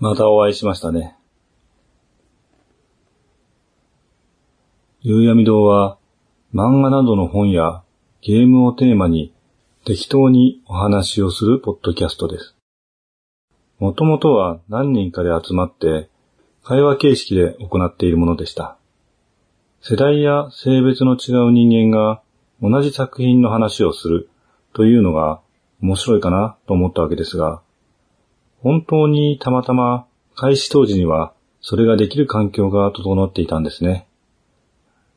[0.00, 1.14] またお会いしましたね。
[5.02, 5.98] 夕闇堂は
[6.54, 7.82] 漫画などの本や
[8.22, 9.34] ゲームをテーマに
[9.84, 12.56] 適当にお話をするポッドキャストです。
[13.78, 16.08] もともとは何人かで集まって
[16.64, 18.78] 会話形式で行っているものでした。
[19.82, 22.22] 世代や性別の違う人間が
[22.62, 24.30] 同じ作品の話をする
[24.72, 25.42] というのが
[25.82, 27.60] 面白いかなと思ったわけですが、
[28.62, 34.06] 本当にたまたま開始当時にはそれができる環境が整っていたんですね。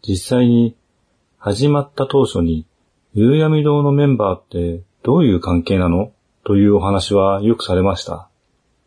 [0.01, 0.75] 実際に
[1.37, 2.65] 始まった当初に
[3.13, 6.11] 夕闇堂のメンバーってどういう関係なの？
[6.45, 8.27] というお話はよくされました。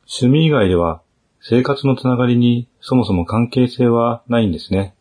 [0.07, 1.01] 趣味以外では
[1.41, 4.95] 生活のつながりにそもそも関係性はないんですね。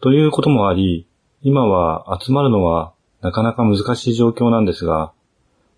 [0.00, 1.06] ということもあり、
[1.42, 5.12] 今は集まるのはなかなか難しい状況なんですが、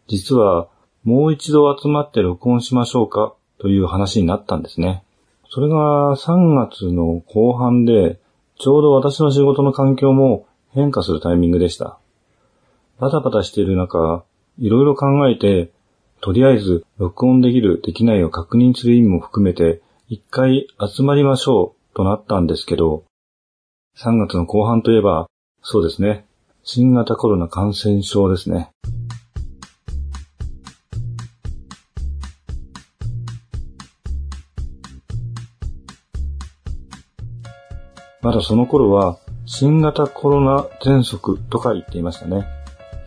[0.09, 0.69] 実は
[1.08, 5.02] もう一度集まって録音しましょうかという話になったんですね。
[5.48, 8.20] それが3月の後半で、
[8.58, 11.98] ちょうど私の仕事の環境も変化するタイミングでした。
[12.98, 14.22] バタバタしている中、
[14.58, 15.70] いろいろ考えて、
[16.20, 19.80] とりあえず録音できる、できないを確認する意味も含めて、
[20.11, 23.05] 一回集まりましょうとなったんですけど、
[23.96, 25.27] 3月の後半といえば、
[25.62, 26.27] そうですね、
[26.64, 28.68] 新型コロナ感染症ですね。
[38.28, 42.46] まだその頃は新型コロナ喘息とか言っていましたね。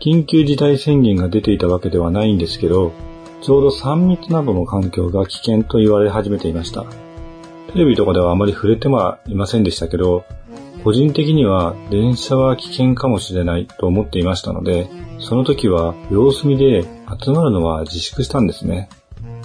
[0.00, 2.90] 緊急事態宣言が出ていたわけではないんですけど、
[3.40, 6.82] ちょうど3密などの環境が危険と言われ始めていました。
[7.72, 10.24] テレビとかではあまり触れてはいませんでしたけど、
[10.82, 16.82] 個人的には電車は危険かもしれないと思っていましたので、その時は様子見で
[17.24, 18.88] 集まるのは自粛したんですね。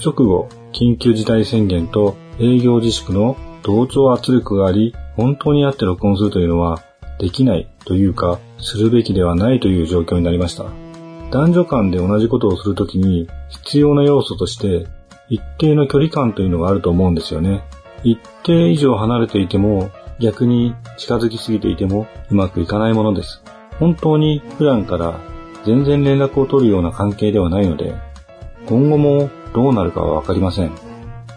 [0.03, 6.81] 直後、緊急事態宣言と営業自粛の同調圧力があり、本当に会って録音するというのは
[7.19, 10.65] できないというか、するべきではないという状況になりました。
[11.31, 14.87] 男女間で同じことをするときに必要な要素として
[15.27, 17.63] 一定の距離感というのがあると思うんですよね。
[18.03, 19.89] 一定以上離れていても
[20.19, 23.41] 逆に近づきすぎていてもうまくいかないものです。
[23.79, 25.19] 本当に普段から
[25.65, 27.93] 全然連絡を取るような関係ではないので
[28.67, 30.71] 今後もどうなるかはわかりません。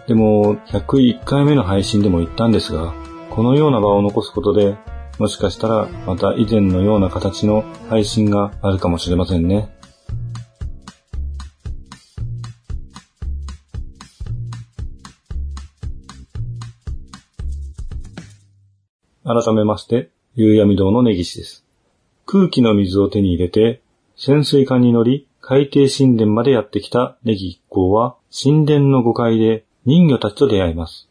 [0.06, 2.92] でも101回目の配信でも言ったんですが
[3.40, 4.76] このような場を残すことで、
[5.18, 9.74] もしかしたらまた以前のような形の配信があるかもしれませんね。
[19.24, 21.64] 改めまして、夕闇堂の根岸です。
[22.26, 23.80] 空気の水を手に入れて、
[24.16, 31.08] 潜水艦に乗り、海底神殿までやってきたネギ一行は、神殿の5階で人魚たちと出会います。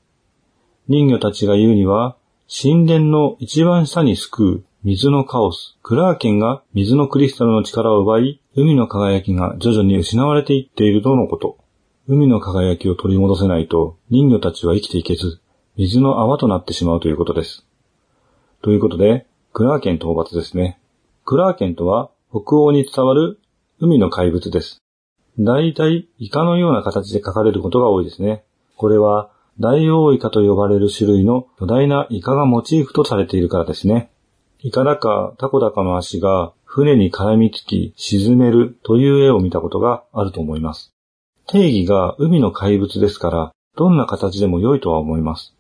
[0.88, 2.18] 人魚たちが言うには、
[2.52, 11.58] 神殿の一番下に救う水のカオス、クラーケンが水のクリスタルの力を奪い、海の輝きが徐々に失われていっているとのこと。
[12.08, 15.40] 海の輝きを取り戻せないと人魚たちは生きていけず、
[15.78, 17.68] 水の泡となってしまうということです。
[18.64, 20.80] ということで、クラーケン討伐ですね。
[21.26, 23.40] クラーケンとは北欧に伝わる
[23.80, 24.82] 海の怪物です。
[25.38, 28.44] 大体、イカのような形で書かれることが多いですね。
[28.76, 34.10] これは、大王イカと呼ばれる種類の巨大なイカがモチーフとされているからですね。
[34.60, 40.94] イカだかタコだかの足が船に絡みつき沈めるという絵を見たことがあると思います。
[41.48, 45.54] 定義が海の怪物ですから、どんな形でも良いとは思います。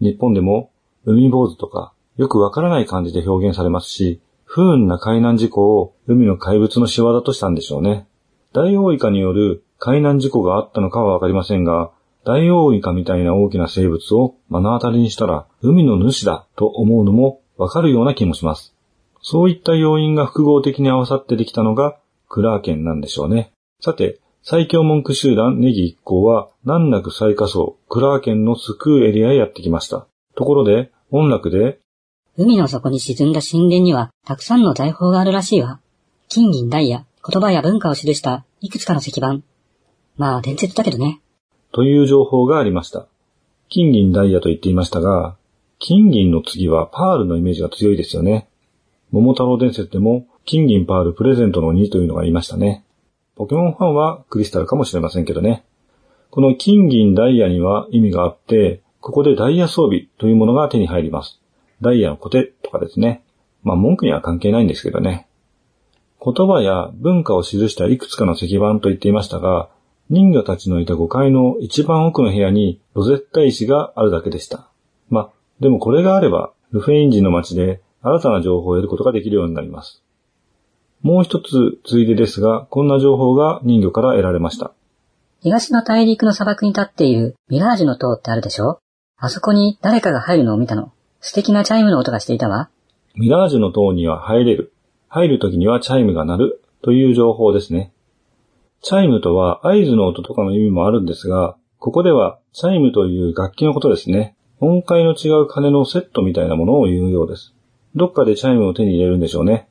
[0.00, 0.70] 日本でも
[1.04, 8.06] 海坊主とかよくわからない感じで表現されますし、不運な海難事故を海の怪物の仕業としたんでしょうね。
[8.54, 11.90] 大王イカによる海難事故があったのかはわかりませんが、
[12.24, 18.74] ダイオウイカみたいな大きな生物を目の当たりにしたら海の主だと思うのもわかるような気もします。
[19.22, 21.98] そういった要因が複合的に合わさってできたのが
[22.28, 23.52] クラーケンなんでしょうね。
[23.80, 30.06] さて、最強文句集団ネギ一行は難なく最下層クラーケンの救うエリアへやってきました。
[30.34, 31.78] ところで、音楽で、
[32.36, 35.80] 海の底に沈んだ神殿にはたくさんの財宝があるらしいわ。
[36.28, 39.40] 金銀ダイヤ、言葉や文化を記したいくつかの石板。
[40.16, 41.20] まあ伝説だけどね。
[41.74, 43.08] という情報がありました。
[43.68, 45.34] 金銀ダイヤと言っていましたが、
[45.80, 48.48] 金銀の次はパールのイメージが強いですよね。
[49.10, 52.84] 桃太郎伝説でも金銀パールプレゼントの2というのがいましたね。
[53.34, 55.64] ポケモンファンはクリスタルかもしれませんけどね。
[56.30, 61.40] この金銀ダイヤには意味があって、ここでダイヤ装備というものが手に入ります。
[61.80, 63.24] ダイヤのコテとかですね。
[63.64, 65.26] まあ文句には関係ないんですけどね。
[66.24, 69.70] 言葉や文化を記したいくつかの石板と言っていましたが、
[70.14, 74.68] 人魚たちのいた5階の一番奥の部屋にロゼッタ石があるだけでした。
[75.10, 80.04] ま、でもこれがあれば、ルフェイン人の街で新たな情報を得ることができるようになります。
[81.02, 84.72] もう一つついでですが、こんな情報が人魚から得られました。
[85.40, 88.78] 東の大陸の砂漠に立っているミラージュの塔ってあるでしょ？
[89.16, 90.92] あそこに誰かが入るのを見たの。
[91.20, 92.70] 素敵なチャイムの音がしていたわ。
[93.16, 94.72] ミラージュの塔には入れる。
[95.08, 97.90] 入る時にはチャイムが鳴るという情報ですね。
[98.86, 104.36] チャイムとは合図の音とかの意味もあるんですが、ここではチャイムという楽器のことですね。
[104.60, 107.54] 音階の違う鐘のセットみたいなものを言うようです。
[107.94, 109.68] どっかでチャイムを手に入れるんでしょうね。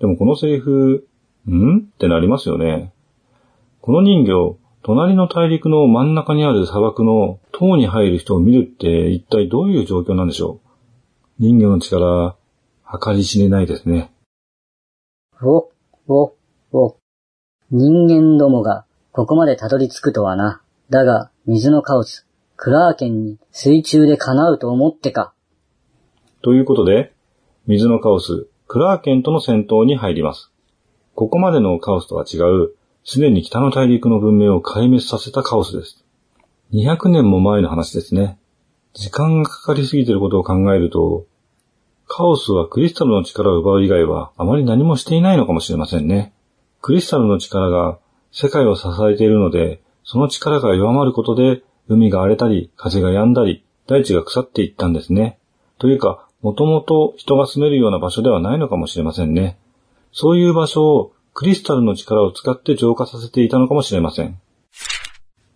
[0.00, 1.06] でもこのセリフ、
[1.48, 1.78] ん？
[1.78, 2.92] ってなりますよね。
[3.80, 10.60] この人形、隣の大陸の真ん中にある砂漠の塔に入る人を見るって一体どういう状況なんでしょ
[11.38, 12.36] う人魚の力、
[13.00, 14.12] 計り知れないですね。
[15.40, 15.70] お、
[16.08, 16.34] お、
[16.72, 17.03] お。
[17.76, 20.62] 人間どもがここまでたどり着くとはな。
[20.90, 22.24] だが、水のカオス、
[22.54, 25.34] クラーケンに水中で叶うと思ってか。
[26.40, 27.12] ということで、
[27.66, 30.52] 水のカオス、クラーケンとの戦闘に入ります。
[31.16, 36.04] ここまでのカオスとは違う、すでに北の大陸の文明を壊滅させたカオスです。
[36.72, 38.38] 200年も前の話ですね。
[38.92, 41.26] 時間がかかりすぎていることを考えると、
[42.06, 46.32] カオスはクリスタルの力を奪う以外はあまり何もしていないのかもしれませんね。
[46.84, 47.98] クリスタルの力が
[48.30, 55.38] 世界を支えているので、その力が弱まることで海が荒れたり、風が止んだり、大地が腐っていったんですね。
[55.78, 59.58] というか、もともと人が住めるような場所ではないのかもしれませんね。
[60.12, 64.38] そういう場所をクリスタルの力を使って浄化させていたのかもしれません。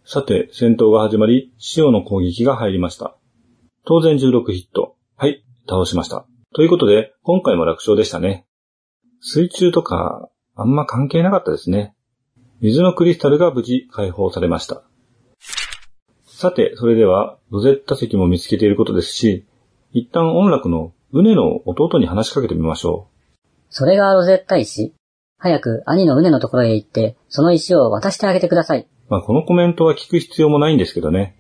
[0.07, 3.15] さて、戦闘が始まり、塩の攻撃が入りました。
[3.85, 4.97] 当然16ヒット。
[5.15, 6.25] はい、倒しました。
[6.55, 8.47] ということで、今回も楽勝でしたね。
[9.21, 11.95] 水中とか、あんま関係なかったですね。
[12.61, 14.83] 水のクリスタルが無事解放されました。
[16.27, 19.47] さて、それでは、ロゼッタ石も見つけていることですし、
[19.93, 23.37] 一旦音楽のウネの弟に話しかけてみましょう。
[23.71, 24.95] それがロゼッタ石？
[25.39, 28.89] 早く兄のウネのところへ行って、その石を渡してあげてください。
[29.09, 31.37] まあ、このコメントは聞く必要もないんですけどね。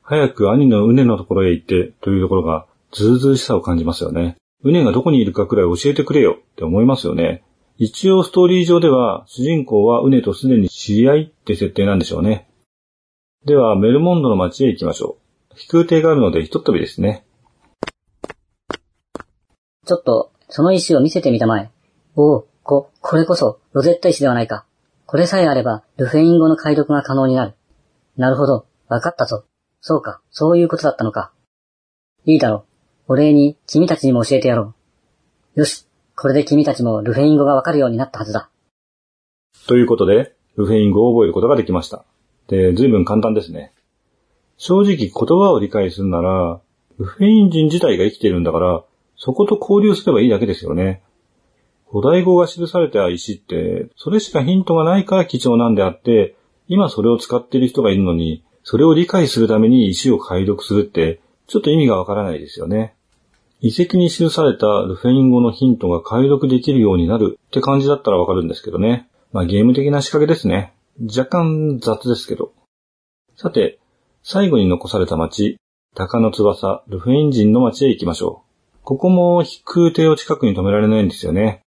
[0.00, 4.36] 早く兄のウネのところへ行ってというところが、ずうずうしさを感じますよね。
[4.64, 7.44] ウネがどこにいるかくらい教えてくれよって思いますよね。
[7.78, 12.48] 一応ストーリー上では、主人公はウネとすでに知り合いって設定なんでしょうね。
[13.44, 15.18] では、メルモンドの街へ行きましょ
[15.52, 15.56] う。
[15.56, 17.24] 飛空艇があるのでひとっ飛びですね。
[19.84, 21.70] ちょっと、その石を見せてみたまえ。
[22.14, 24.64] おお、こ、これこそ、ロゼッタ石ではないか。
[25.06, 27.54] これさえあれば、ルフェイン語の解読が可能になる。
[28.16, 29.44] なるほど、わかったぞ。
[29.80, 31.32] そうか、そういうことだったのか。
[32.24, 32.64] いいだろ
[33.08, 33.14] う。
[33.14, 34.74] お礼に、君たちにも教えてやろ
[35.56, 35.60] う。
[35.60, 35.86] よし、
[36.22, 38.48] これで君たちもルフェイン語がわかるようになったはずだ。
[39.66, 42.04] ということで、ルフェイン語を覚えることができました。
[42.46, 43.72] で、随分簡単ですね。
[44.56, 46.60] 正直言葉を理解するなら、
[47.00, 48.84] ルフェイン人自体が生きているんだから、
[49.16, 51.02] そこと交流すればいいだけですよね。
[51.90, 56.36] 古代語が記された石って、それしかヒントがないから貴重なんであって、
[56.68, 62.94] 今それを使っている人がいるのに、それを理解するために石を解読するって、ちょっと意味がわからないですよね。
[63.62, 69.08] 遺跡に記されたルフェイン語のヒントが解読できるようになるって感じだったらわかるんですけどね。
[69.32, 70.74] まあゲーム的な仕掛けですね。
[71.00, 72.52] 若干雑ですけど。
[73.36, 73.78] さて、
[74.24, 75.58] 最後に残された町、
[75.94, 78.42] 鷹の翼、ルフェイン人の町へ行きましょ
[78.74, 78.78] う。
[78.82, 81.62] ここも飛空艇を近くに止められないんですよね。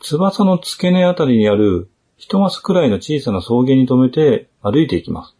[0.00, 5.36] 翼の付け根あたりにある一マスくらいの小さな草原に止めて歩いていきます。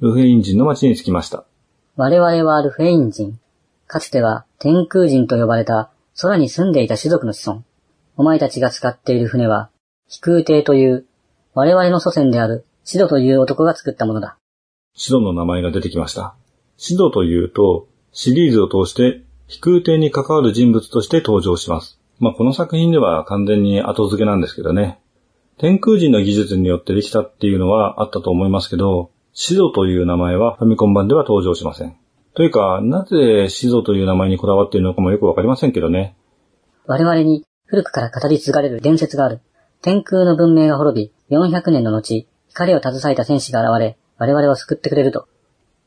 [0.00, 1.44] ルフェイン人の町に着きました。
[1.94, 3.38] 我々はルフェイン人。
[3.92, 7.62] かつては天空人と呼ばれた空に住んでいた種族の子孫。
[8.16, 9.68] お前たちが使っている船は
[10.08, 11.04] 飛空艇という
[11.52, 14.38] 我々の祖先であるシドという男が作ったものだ。
[14.94, 16.34] シドの名前が出てきました。
[16.78, 22.00] シドというとシリーズを通して飛空艇に関わる人物として登場します。
[22.18, 25.00] まあ、この作品では完全に後付けなんですけどね。
[25.58, 32.01] 天空人の技術によってできたっていうのはあったと思いますけど、シドという名前はファミコン版では登場しません。
[32.34, 36.16] というか、なぜシドという名前にこだわっているのかもよくわかりませんけどね。
[36.86, 39.40] 我々に古くから語り継がれる伝説がある。
[39.82, 45.26] 天空の文明が滅び、400年の後、光を携えた戦士が現れ、我々を救ってくれると。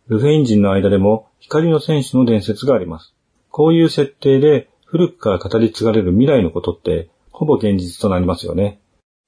[0.08, 3.16] ルフェイン人の間でも光の戦士の伝説があります。
[3.50, 8.80] こういう設定で古くから語り継がれる未来のことってほぼ現実となりますよね。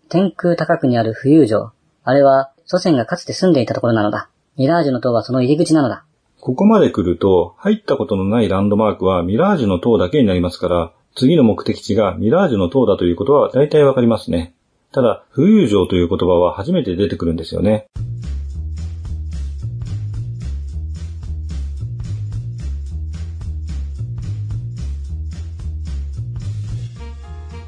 [0.10, 1.72] 天空高くにある浮遊城。
[2.04, 4.30] あれは祖先がかつて住んでいたところなのだ。
[4.56, 6.07] ミラージュの塔はその入り口なのだ。
[6.48, 14.54] ここまで来ると入ったことのないランドマークはミラージュの塔だけになりますから、次の目的地がミラージュの塔だということは大体わかりますね。
[14.94, 17.88] ただ、浮遊城という言葉は初めて出てくるんですよね。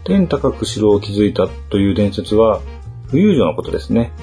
[0.06, 2.62] 天高く城を築いたという伝説は、
[3.10, 4.14] 浮遊城のことですね。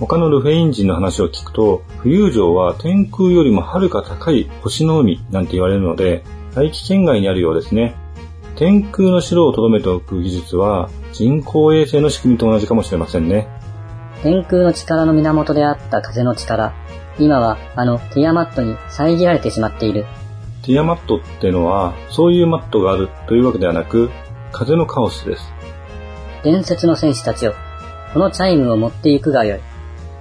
[0.00, 6.24] 他のルフェイン人の話を聞くと、浮遊城は天空よりもはるか高い星の海なんて言われるので、
[6.54, 7.94] 大気圏外にあるようですね。
[8.56, 13.48] 天空の城を留めておく技術は、人工衛星の仕組みと同じかもしれませんね。
[14.22, 16.72] 天空の力の源であった風の力、
[17.18, 20.06] 今はあのティアマットに遮られてしまっている。
[20.62, 24.10] ティアマットってのは、そういうマットがあるというわけではなく、
[24.50, 25.52] 風のカオスです。
[26.42, 27.54] 伝説の戦士たちよ、
[28.12, 29.73] このチャイムを持っていくがよい。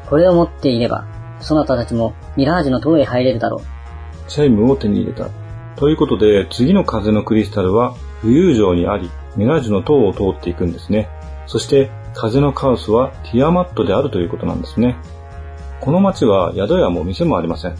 [0.10, 1.06] これを持っていれば、
[1.40, 4.30] そなたたちもミラージュの塔へ入れるだろう。
[4.30, 5.30] チャイムを手に入れた。
[5.76, 11.10] ということで、次の風のクリスタルは浮遊城にあり、ミラージュの塔を通っていくんですね。
[11.48, 14.96] そして、風のカオスはティアマットであるということなんですね。
[15.82, 17.76] この街は宿屋も店もありません。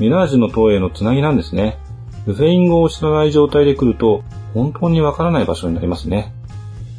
[0.00, 1.78] ミラージュの塔へのつなぎなんですね。
[2.26, 6.32] ルフェイン語を知らない状態で来ると、本当にわからない場所になりますね。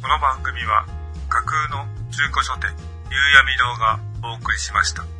[0.00, 0.86] この番組は
[1.28, 2.70] 架空の中古書店、
[3.10, 5.17] 夕闇堂がお送りしました。